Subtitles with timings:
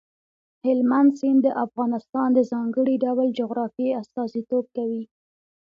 [0.65, 5.03] هلمند سیند د افغانستان د ځانګړي ډول جغرافیې استازیتوب کوي.